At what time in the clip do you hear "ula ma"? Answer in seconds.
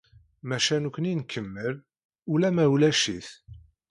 2.33-2.65